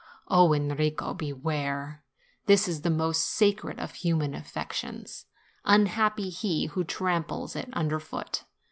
Oh, 0.29 0.51
Enrico, 0.51 1.13
beware! 1.13 2.03
this 2.47 2.67
is 2.67 2.81
the 2.81 2.89
most 2.89 3.21
sacred 3.23 3.79
of 3.79 3.93
human 3.93 4.33
affections; 4.33 5.27
unhappy 5.63 6.29
he 6.31 6.65
who 6.65 6.83
tramples 6.83 7.55
it 7.55 7.69
under 7.73 7.99
foot. 7.99 8.45